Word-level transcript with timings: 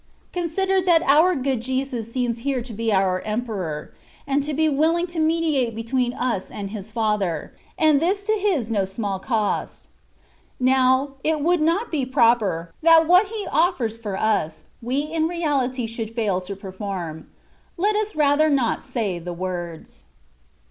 Consider 0.33 0.81
that 0.81 1.03
our 1.03 1.35
good 1.35 1.61
Jesus 1.61 2.11
seems 2.11 2.39
here 2.39 2.63
to 2.63 2.73
be 2.73 2.91
our 2.91 3.19
Emperor, 3.21 3.93
and 4.25 4.43
to 4.43 4.51
be 4.51 4.67
willing 4.67 5.05
to 5.05 5.19
mediate 5.19 5.75
between 5.75 6.11
us 6.13 6.49
and 6.49 6.71
His 6.71 6.89
Father, 6.89 7.53
and 7.77 7.99
this 8.01 8.23
to 8.23 8.33
His 8.33 8.71
no 8.71 8.83
small 8.83 9.19
cost. 9.19 9.89
Now, 10.59 11.11
it 11.23 11.41
would 11.41 11.61
not 11.61 11.91
be 11.91 12.03
proper, 12.07 12.73
that 12.81 13.05
what 13.07 13.27
He 13.27 13.45
offers 13.51 13.95
for 13.95 14.17
us, 14.17 14.65
we 14.81 15.01
in 15.01 15.27
reality 15.27 15.85
should 15.85 16.09
fail 16.15 16.41
to 16.41 16.55
perform: 16.55 17.29
let 17.77 17.95
us 17.95 18.15
rather 18.15 18.49
not 18.49 18.81
say 18.81 19.19
the 19.19 19.33
words. 19.33 20.05